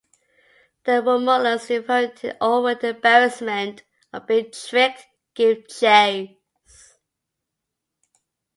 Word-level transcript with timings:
The 0.85 0.93
Romulans, 0.93 1.69
infuriated 1.69 2.35
over 2.41 2.73
the 2.73 2.87
embarrassment 2.89 3.83
of 4.11 4.25
being 4.25 4.49
tricked, 4.51 5.05
give 5.35 5.67
chase. 5.67 6.31